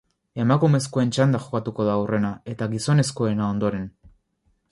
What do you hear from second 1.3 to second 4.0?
jokatuko da aurrena eta gizonezkoena ondoren.